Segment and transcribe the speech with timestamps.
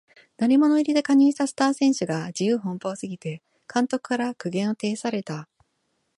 [0.37, 5.47] 鳴り物入りで加入したスター選手が自由奔放すぎて監督から苦言を呈された